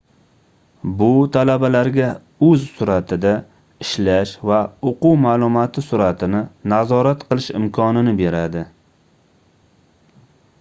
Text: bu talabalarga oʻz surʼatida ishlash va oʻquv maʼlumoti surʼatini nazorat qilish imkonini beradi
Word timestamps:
bu 1.01 1.07
talabalarga 1.35 2.07
oʻz 2.47 2.63
surʼatida 2.77 3.33
ishlash 3.85 4.31
va 4.51 4.61
oʻquv 4.93 5.13
maʼlumoti 5.27 5.85
surʼatini 5.89 6.43
nazorat 6.75 7.27
qilish 7.29 7.51
imkonini 7.61 8.17
beradi 8.25 8.65